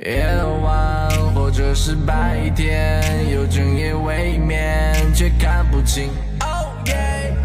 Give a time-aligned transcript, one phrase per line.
[0.00, 0.24] 夜
[0.62, 6.10] 晚或者是白天，有整夜未眠，却看不清。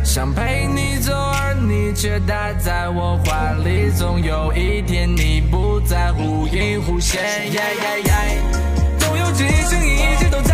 [0.04, 3.90] 想陪你走，而你却待在我怀里。
[3.90, 7.20] 总有一天，你不再忽隐忽现。
[9.00, 10.53] 总有这一声音一直都在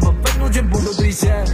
[0.00, 1.44] 把愤怒全部都兑现。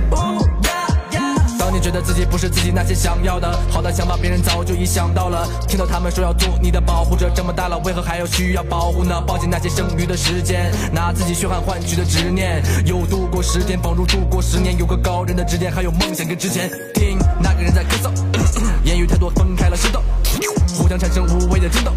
[1.59, 5.49] 当你觉得自己不是自己那些想要的，好的想法别人早就已想到了。
[5.67, 9.21] 听到他们说要做你的保护者，这么大了，为何还要需要保护呢？
[9.27, 14.79] 抱紧那些剩余的时间，拿自己血汗换取的执念，又度过十天，仿如度过十年。
[14.79, 16.71] 有个高人的指点，还有梦想跟之前。
[16.95, 18.13] 听那个人在咳嗽，
[18.85, 20.01] 言语太多分开了石头，
[20.77, 21.93] 互相产生无谓的争斗。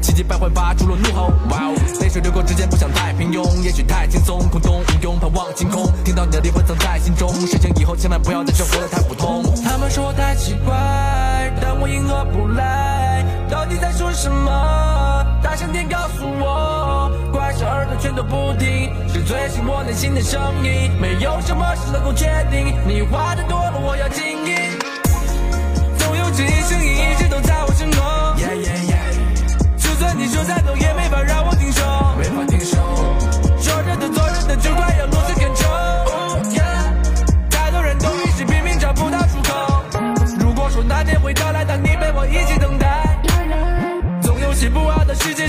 [0.00, 1.74] 气急败坏发出了怒吼，哇哦！
[2.00, 5.90] 泪水流过指尖，不想太平庸，也许太轻松，空洞无用盼望晴空。
[6.04, 9.42] 听到你的灵魂藏在心中，事情以后千万不要再生活得太普通。
[9.64, 13.24] 他们说我太奇怪，但我迎合不来。
[13.48, 15.26] 到底在说什么？
[15.42, 20.90] 大声点告诉我，怪兽耳朵全都不听，是最信我内心的声音。
[21.00, 24.91] 没有什么是能够确定，你话太多了，我要静音。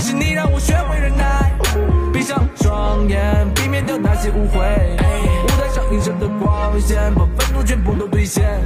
[0.04, 1.50] 是你让我学会忍耐。
[2.12, 4.60] 闭上双眼，避免掉那些误会。
[5.44, 8.60] 舞台上映射的光线，把愤怒全部都兑现。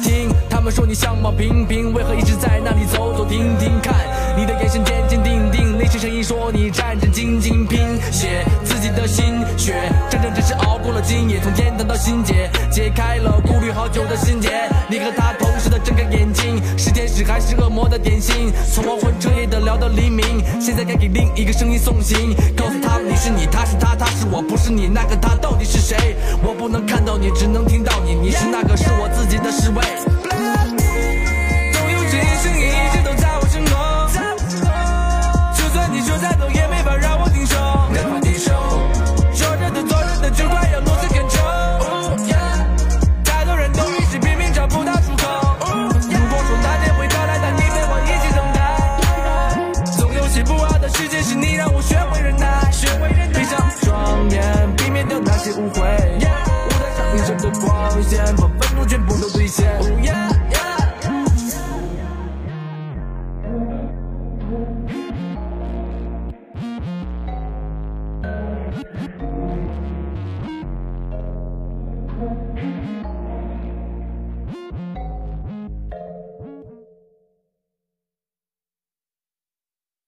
[0.00, 3.92] 听他们说你相貌平平，为何一直在那里走走停停看？
[4.36, 5.01] 你的眼神坚
[5.82, 7.80] 内心声音说你战战兢兢拼
[8.12, 9.74] 写自己的心血，
[10.08, 14.48] 真正只是熬过了今夜，从天堂到心结，解开了顾虑好久的心结。
[14.88, 18.52] 你和他同时的睁开眼睛，是天使还是恶魔的点心？
[18.72, 20.24] 从黄昏彻夜的聊到黎明，
[20.60, 26.14] 现在该给另一个声音送行，告诉他你是你，他是他，他是我，不是你，那个他到底是谁？
[26.44, 27.61] 我不能看到你，只能